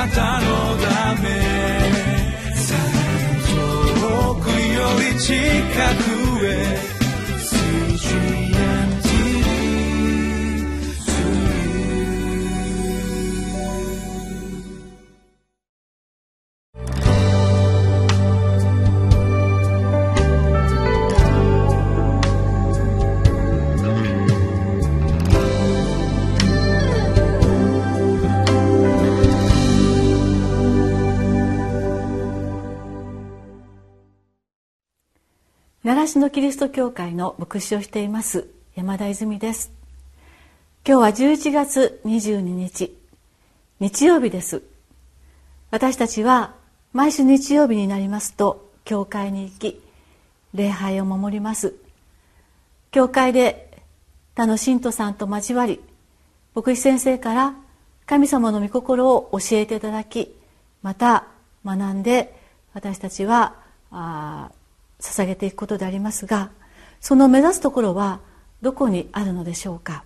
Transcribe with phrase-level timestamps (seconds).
[0.00, 1.28] なたのため。
[4.00, 5.34] 遠くより近
[6.04, 6.09] く。
[36.00, 39.70] 習志野キリスト教会の牧師をしています山田泉です。
[40.86, 42.96] 今日は11月22日
[43.80, 44.62] 日曜日です。
[45.70, 46.54] 私たちは
[46.94, 49.78] 毎週日曜日になりますと教会に行き
[50.54, 51.74] 礼拝を守ります。
[52.92, 53.84] 教会で
[54.34, 55.80] 他の信徒さんと交わり
[56.54, 57.54] 牧師先生から
[58.06, 60.34] 神様の御心を教えていただき
[60.82, 61.26] また
[61.62, 62.40] 学んで
[62.72, 63.56] 私たちは
[63.90, 64.50] あ
[65.00, 66.50] 捧げていくことでありますが
[67.00, 68.20] その目指すところは
[68.62, 70.04] どこにあるのでしょうか？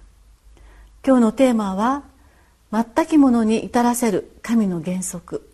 [1.05, 2.05] 今日のテーマは
[2.73, 5.49] 「全きものに至らせる神の原則」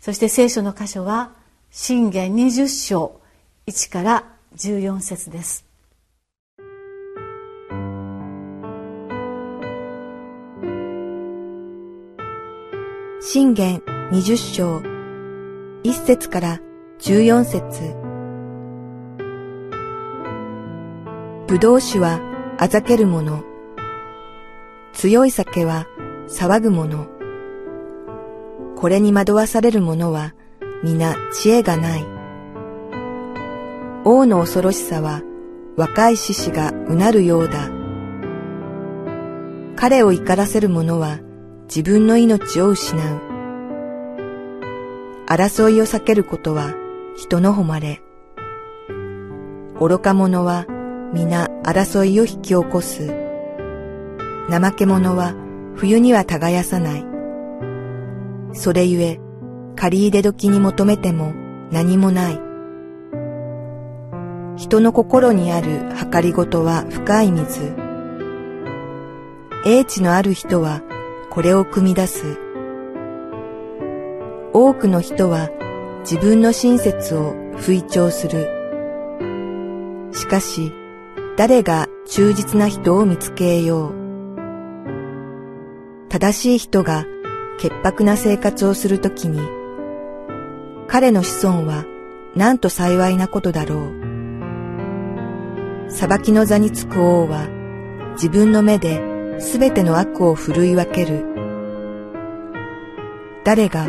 [0.00, 1.32] そして聖書の箇所は
[1.70, 3.20] 「信玄20章
[3.66, 4.24] 1から
[4.56, 5.64] 14節です。
[13.20, 14.78] 信玄20章
[15.82, 16.60] 1節から
[17.00, 18.07] 14節。
[21.48, 22.20] ぶどう酒は
[22.58, 23.42] あざけるもの。
[24.92, 25.86] 強い酒は
[26.28, 27.06] 騒ぐもの。
[28.76, 30.34] これに惑わされる者は
[30.84, 32.04] 皆知恵がない。
[34.04, 35.22] 王の恐ろしさは
[35.74, 37.70] 若い獅子がうなるようだ。
[39.74, 41.18] 彼を怒らせる者は
[41.62, 43.20] 自分の命を失う。
[45.26, 46.74] 争いを避けることは
[47.16, 48.02] 人の誉れ。
[49.80, 50.66] 愚か者は
[51.12, 53.08] 皆争いを引き起こす。
[54.50, 55.34] 怠け者は
[55.74, 57.04] 冬には耕さない。
[58.52, 59.20] それゆえ、
[59.76, 61.32] 借り入れ時に求めても
[61.70, 62.40] 何もない。
[64.56, 67.74] 人の心にある計りごとは深い水。
[69.64, 70.82] 英知のある人は
[71.30, 72.38] これを汲み出す。
[74.52, 75.48] 多くの人は
[76.00, 78.48] 自分の親切を吹聴する。
[80.12, 80.72] しかし、
[81.38, 83.94] 誰が忠実な人を見つけよう。
[86.08, 87.06] 正しい人が
[87.60, 89.38] 潔白な生活をするときに、
[90.88, 91.84] 彼の子孫は
[92.34, 93.92] なんと幸いなことだろう。
[95.88, 97.46] 裁きの座につく王は
[98.14, 101.24] 自分の目ですべての悪を振るい分ける。
[103.44, 103.86] 誰が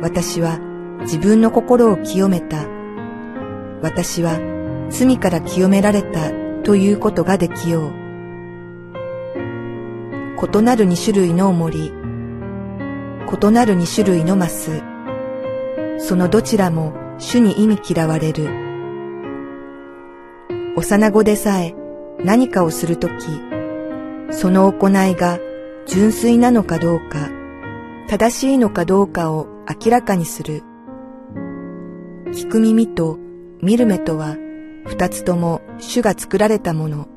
[0.00, 0.58] 私は
[1.02, 2.66] 自分の心を清めた。
[3.82, 4.38] 私は
[4.88, 7.92] 罪から清められたということができよう。
[10.36, 11.94] 異なる二種類の重り、
[13.42, 14.82] 異なる二種類のマス、
[15.96, 18.50] そのどちらも主に意味嫌われる。
[20.76, 21.74] 幼子でさえ
[22.22, 23.14] 何かをするとき、
[24.30, 25.38] その行いが
[25.86, 27.30] 純粋なのかどうか、
[28.08, 29.48] 正しいのかどうかを
[29.84, 30.64] 明らかにする。
[32.26, 33.18] 聞く耳と
[33.62, 34.36] 見る目とは
[34.88, 37.08] 二つとも主が作られたもの。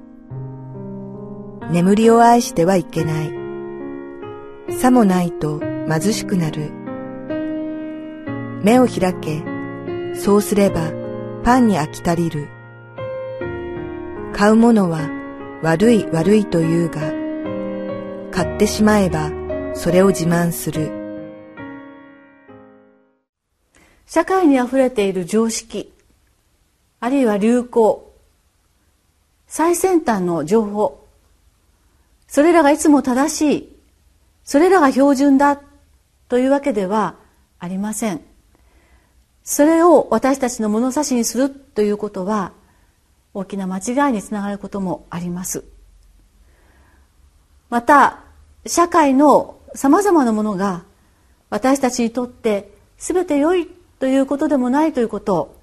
[1.71, 3.31] 眠りを愛してはいけない。
[4.77, 6.69] さもないと貧しくなる。
[8.61, 9.41] 目を開け、
[10.15, 10.91] そうすれば
[11.43, 12.49] パンに飽き足りる。
[14.33, 15.09] 買うものは
[15.63, 16.99] 悪い悪いと言うが、
[18.31, 19.31] 買ってしまえば
[19.73, 20.91] それを自慢する。
[24.05, 25.93] 社会にあふれている常識
[27.01, 28.13] あるいは流行。
[29.47, 31.06] 最先端の情報。
[32.28, 33.75] それらがいつも正しい。
[34.45, 35.59] それらが標準だ。
[36.29, 37.16] というわけでは
[37.59, 38.22] ありません。
[39.43, 42.53] それを私たちの物差しにするということは
[43.34, 45.66] 大きな間違いにつながることもあります。
[47.70, 48.20] また
[48.66, 50.84] 社会のさまざまなものが
[51.49, 53.67] 私たちにとって全て良い
[53.99, 55.61] ということでもないということを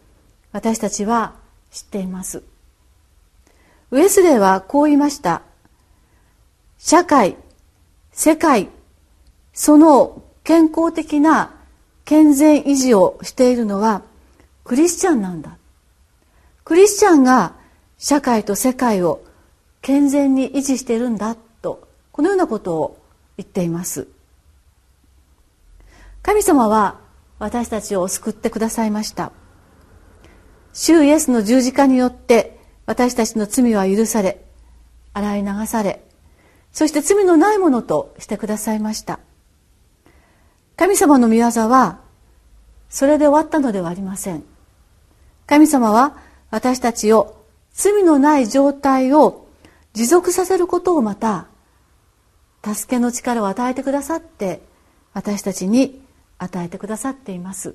[0.53, 1.35] 私たちは
[1.71, 2.43] 知っています。
[3.91, 5.43] ウェスレーはこう言いました。
[6.79, 7.37] 社会
[8.13, 8.69] 世界
[9.53, 11.55] その健康的な
[12.05, 14.03] 健全維持をしているのは
[14.65, 15.57] クリスチャンなんだ。
[16.65, 17.55] クリスチャンが
[17.97, 19.25] 社会と世界を
[19.83, 22.99] 健全に維持しているんだとこのようなことを
[23.37, 24.09] 言っています。
[26.23, 27.01] 神様は
[27.39, 29.33] 私たちを救ってくださいました。
[30.81, 34.41] 主イエスの十字架によって私たちの罪は許され
[35.13, 36.05] 洗い流され
[36.71, 39.19] そして罪のないものとしてくださいました。
[40.77, 41.99] 神様の御業は
[42.89, 44.45] それで終わったのではありません。
[45.49, 46.17] 神様は
[46.51, 47.43] 私たちを
[47.73, 49.49] 罪のない状態を
[49.95, 51.49] 持続させることをまた
[52.63, 54.63] 助けの力を与えてくださって
[55.13, 56.01] 私たちに
[56.39, 57.75] 与えてくださっています。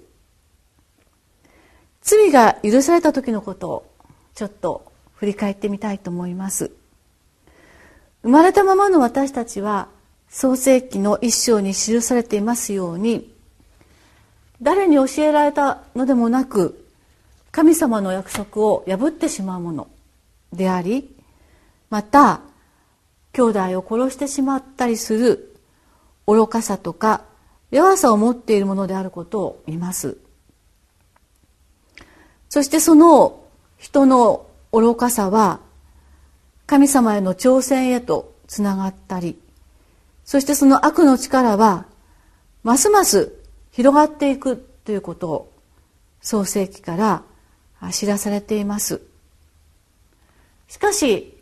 [2.04, 3.92] 罪が許された時のことを
[4.36, 6.72] ちょっと振り返ってみたいと思います。
[8.24, 9.88] 生まれたままの私たちは
[10.30, 13.32] 創世記の一章に記されていますように
[14.62, 16.88] 誰に教えられたのでもなく
[17.52, 19.88] 神様の約束を破ってしまうもの
[20.54, 21.14] であり
[21.90, 22.42] また
[23.34, 25.56] 兄弟を殺してしまったりする
[26.26, 27.26] 愚かさとか
[27.70, 30.23] 弱さを持っているものであることを見ます。
[32.54, 33.42] そしてその
[33.80, 35.60] 人の愚かさは
[36.68, 39.40] 神様への挑戦へとつながったり
[40.24, 41.88] そしてその悪の力は
[42.62, 43.34] ますます
[43.72, 45.54] 広がっていくということを
[46.22, 47.24] 創世記から
[47.92, 49.02] 知らされています。
[50.68, 51.36] しかし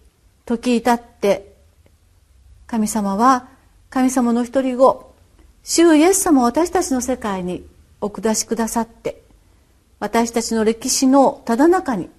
[0.46, 1.58] 時至って
[2.68, 3.50] 神様は
[3.90, 5.14] 神様の一人子
[5.64, 7.68] 主イエス様を私たちの世界に
[8.00, 9.21] お下しくださって
[10.02, 12.10] 私たちの歴史のただ中に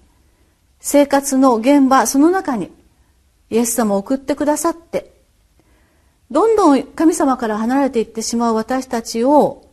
[0.78, 2.70] 生活の現場その中に
[3.50, 5.12] イエス様を送ってくださって
[6.30, 9.68] どんどん神様から離れていってしまう私たちを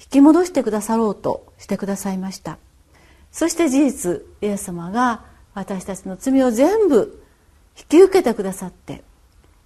[0.00, 2.58] 引き戻してくださろうとしてくださいました。
[3.30, 5.24] そして事実イエス様が
[5.54, 7.22] 私たちの罪を全部
[7.78, 9.04] 引き受けてくださって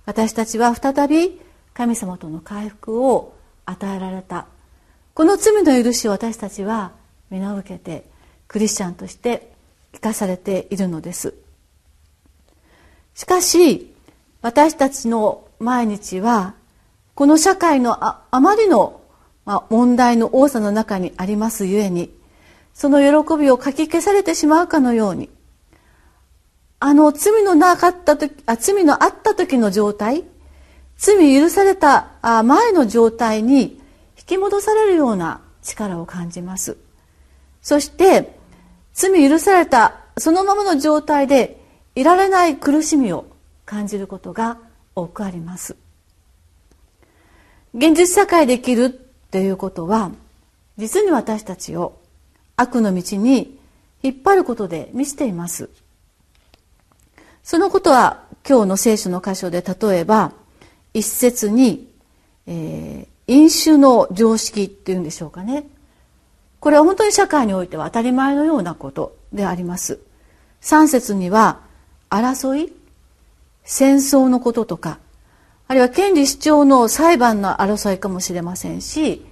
[0.05, 1.41] 私たちは再び
[1.73, 3.35] 神様との回復を
[3.65, 4.47] 与えられた。
[5.15, 6.93] この罪の許しを私たちは
[7.31, 8.05] 皆受けて
[8.49, 9.53] クリスチャンとして
[9.93, 11.35] 生かされているのです
[13.15, 13.93] しかし
[14.43, 16.55] 私たちの毎日は
[17.15, 19.01] この社会のああまりの、
[19.45, 22.15] まあ、問題の多さの中にありますゆえに
[22.75, 25.31] その喜びをかき消されてしまうかのように
[26.79, 30.25] あの罪のなかった時あ罪のあった時の状態
[30.99, 32.11] 罪許された
[32.45, 33.81] 前の状態に
[34.19, 36.77] 引き戻されるような力を感じます
[37.67, 38.39] そして
[38.95, 41.61] 罪許されたそのままの状態で
[41.97, 43.27] いられない苦しみを
[43.65, 44.59] 感じることが
[44.95, 45.75] 多くあります。
[47.75, 50.13] 現実社会で生きるっていうことは
[50.77, 51.99] 実に私たちを
[52.55, 53.59] 悪の道に
[54.01, 55.69] 引っ張ることで満ちています。
[57.43, 60.31] そのことは今日の聖書の箇所で例えば
[60.95, 61.93] 一節に、
[62.47, 65.67] えー、飲酒の常識っていうんでしょうかね。
[66.67, 70.01] これは本当に社会においては当たり前のようなことであります。
[70.63, 71.61] 3節には
[72.11, 72.73] 争い
[73.63, 74.99] 戦争のこととか
[75.69, 79.25] あるいは権利主張の裁判の争いかもしれませんし、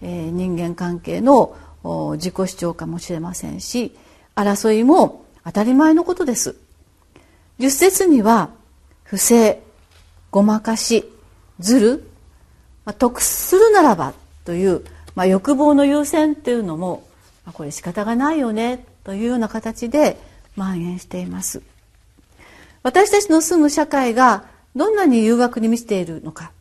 [0.00, 1.54] えー、人間関係の
[2.14, 3.94] 自己主張かもしれませんし
[4.34, 6.56] 争いも当たり前のことです。
[7.58, 8.48] 十節には
[9.02, 9.60] 不正
[10.30, 11.04] ごまかし
[11.60, 12.10] ずる、
[12.86, 14.14] まあ、得するならば
[14.46, 14.86] という、
[15.18, 17.02] まあ、欲望の優先っていうのも、
[17.44, 20.16] まあ、これ仕方がないよねというような形で
[20.54, 21.60] 蔓延しています。
[22.84, 24.44] 私たちの住む社会が
[24.76, 26.52] どんなに誘惑に満ちているのか。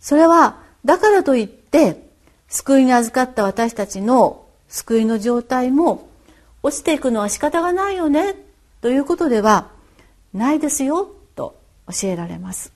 [0.00, 2.10] それはだからといって
[2.46, 6.10] 救いに預かった私たちの救いの状態も
[6.62, 8.34] 落ちていくのは仕方がないよね
[8.82, 9.70] ということでは
[10.34, 11.58] ないですよと
[11.90, 12.70] 教えられます。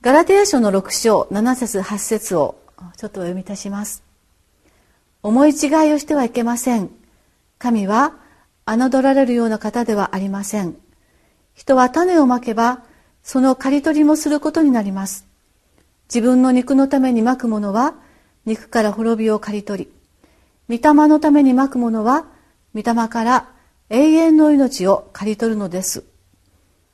[0.00, 2.56] ガラテヤ書の6章7節8節を
[2.96, 4.02] ちょっとお読みいたします。
[5.22, 6.90] 思い違いをしてはいけません。
[7.58, 8.14] 神は
[8.66, 10.76] 侮られるような方ではありません。
[11.54, 12.82] 人は種をまけば
[13.22, 15.26] その刈り取りもすることになります。
[16.12, 17.94] 自分の肉のためにまくものは
[18.44, 19.88] 肉から滅びを刈り取
[20.68, 22.26] り御霊のためにまくものは
[22.74, 23.48] 御霊から
[23.88, 26.04] 永遠の命を刈り取るのです。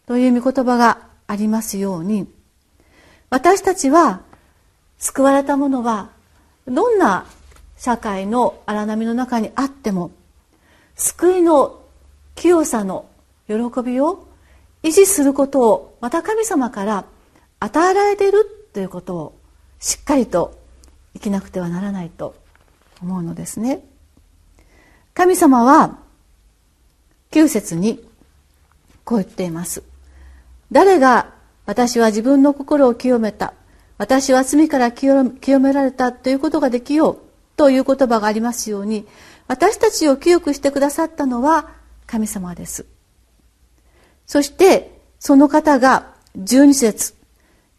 [0.07, 2.27] という御言葉がありますように
[3.31, 4.23] 私たちは
[4.99, 6.11] 救われたものは
[6.67, 7.27] どんな
[7.77, 10.11] 社会の荒波の中にあっても
[10.97, 11.81] 救いの
[12.35, 13.09] 清さの
[13.47, 14.27] 喜びを
[14.83, 17.05] 維持することをまた神様から
[17.61, 19.39] 与えられているということを
[19.81, 20.59] しっかりと
[21.15, 22.35] 生きなくてはならないと
[23.01, 23.85] 思うのですね。
[25.15, 25.99] 神様は
[27.31, 28.05] 9節に
[29.05, 29.83] こう言っています。
[30.71, 31.33] 誰が
[31.67, 33.55] 私は自分の心を清めた
[33.99, 35.25] 私は罪から清
[35.61, 37.19] められたということができよう
[37.57, 39.07] という言葉がありますように
[39.49, 41.69] 私たちを清くしてくださったのは
[42.07, 42.87] 神様です。
[44.25, 47.15] そしてその方が12節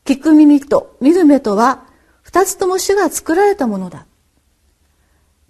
[0.03, 1.85] 聞く耳と見る目とは
[2.21, 4.05] 二つとも主が作られたものだ。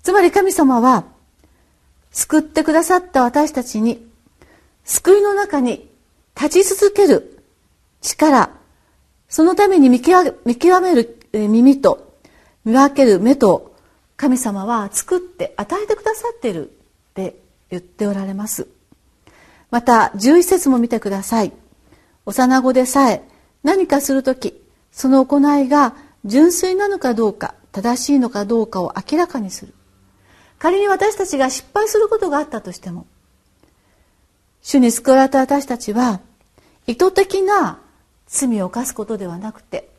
[0.03, 1.05] つまり神様は
[2.11, 4.05] 救ってくださった私たちに
[4.83, 5.89] 救いの中に
[6.35, 7.43] 立ち続ける
[8.01, 8.58] 力
[9.29, 10.35] そのために見極
[10.81, 12.15] める耳と
[12.65, 13.75] 見分ける目と
[14.17, 16.73] 神様は作って与えてくださっているっ
[17.13, 17.35] て
[17.69, 18.67] 言っておられます。
[19.71, 21.53] また11節も見てください。
[22.25, 23.23] 幼子でさえ
[23.63, 25.95] 何かするときその行いが
[26.25, 29.73] 純粋なのかどうか正しいのかどうかを明らかにする。
[30.57, 33.07] 仮に私たちが失敗することがあったとしても
[34.61, 36.19] 主に救われた私たちは
[36.85, 37.79] 意図的な
[38.29, 39.89] 罪を犯すことではなくて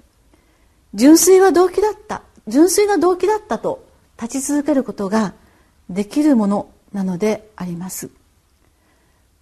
[0.94, 3.86] 純粋は動機だった純粋な動機だったと
[4.20, 5.34] 立ち続けることが
[5.88, 8.10] できるものなのであります。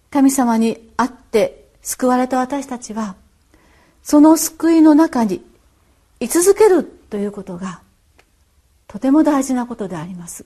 [0.09, 3.15] 神様に会って救われた私たちは
[4.01, 5.43] その救いの中に
[6.19, 7.81] 居続けるということが
[8.87, 10.45] とても大事なことであります。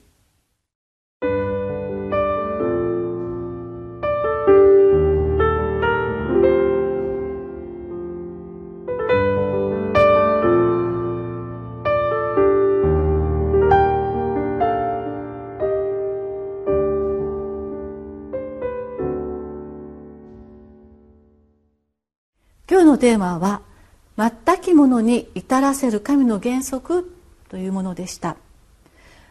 [23.04, 23.60] テーマは
[24.16, 24.32] 「全
[24.62, 27.14] きものに至らせる神の原則」
[27.50, 28.36] というものでした。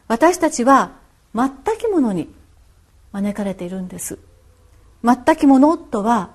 [0.08, 0.92] 私たちは
[1.34, 1.50] 全
[1.80, 2.32] きものに
[3.14, 4.20] 招かれているんです。
[5.04, 6.30] 全きものとは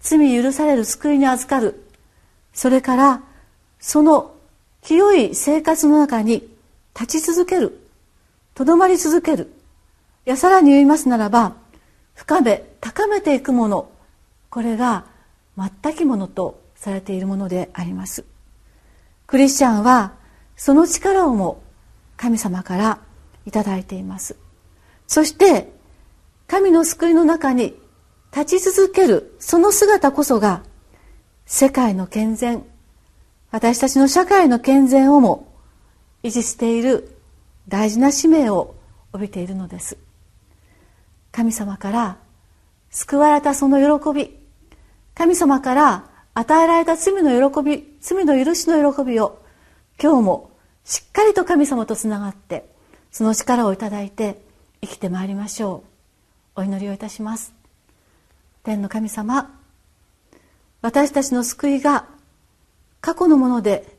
[0.00, 1.86] 罪許される救いに預かる。
[2.54, 3.22] それから
[3.78, 4.34] その
[4.80, 6.56] 清い生活の中に
[6.98, 7.86] 立ち続ける。
[8.54, 9.52] とどまり続ける。
[10.24, 11.52] やさらに言いますならば
[12.14, 13.90] 深め高めていくもの。
[14.48, 15.04] これが
[15.82, 18.24] 全きものとされているものであります。
[19.28, 20.14] クリスチャンは
[20.56, 21.62] その力をも
[22.16, 22.98] 神様から
[23.46, 24.34] いただいています。
[25.06, 25.72] そして
[26.48, 27.78] 神の救いの中に
[28.36, 30.64] 立ち続けるその姿こそが
[31.46, 32.64] 世界の健全
[33.52, 35.52] 私たちの社会の健全をも
[36.24, 37.16] 維持している
[37.68, 38.74] 大事な使命を
[39.12, 39.96] 帯びているのです。
[41.30, 42.16] 神様から
[42.90, 44.36] 救われたその喜び
[45.14, 49.42] 神様から与えられた罪の喜び罪の許しの喜びを
[50.02, 50.50] 今日も
[50.84, 52.66] しっかりと神様とつながって
[53.10, 54.40] その力をいただいて
[54.80, 55.84] 生きてまいりましょ
[56.56, 56.60] う。
[56.60, 57.54] お祈りをいたします。
[58.62, 59.50] 天の神様
[60.80, 62.06] 私たちの救いが
[63.00, 63.96] 過去のもので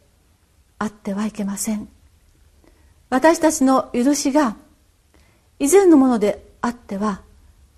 [0.80, 1.88] あってはいけません。
[3.10, 4.56] 私たちの許しが
[5.60, 7.22] 以前のものであっては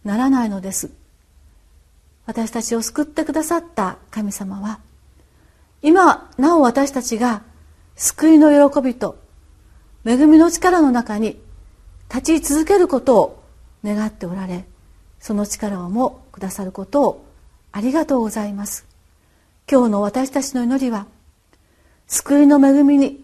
[0.03, 0.91] ならないのです。
[2.25, 4.79] 私たちを救ってくださった神様は
[5.81, 7.43] 今なお私たちが
[7.95, 9.17] 救いの喜びと
[10.05, 11.39] 恵みの力の中に
[12.13, 13.43] 立ち続けることを
[13.83, 14.65] 願っておられ
[15.19, 17.25] その力をもくださることを
[17.71, 18.85] ありがとうございます。
[19.69, 21.07] 今日の私たちの祈りは
[22.07, 23.23] 救いの恵みに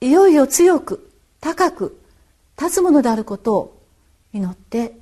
[0.00, 2.00] いよいよ強く高く
[2.60, 3.82] 立つものであることを
[4.32, 4.98] 祈って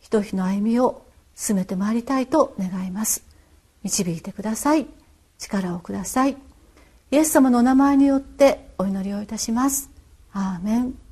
[0.00, 1.02] ひと日の歩みを
[1.38, 3.22] 進めてまいりたいと願います。
[3.84, 4.88] 導いてください。
[5.38, 6.36] 力をください。
[7.12, 9.88] イエス様のお名前によってお祈りをいたします。
[10.32, 11.07] アーメン。